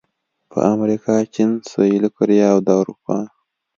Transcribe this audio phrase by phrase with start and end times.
[0.51, 3.17] په امریکا، چین، سویلي کوریا او د اروپا